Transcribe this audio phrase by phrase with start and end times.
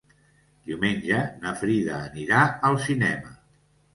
[0.69, 3.37] Diumenge na Frida anirà al cinema.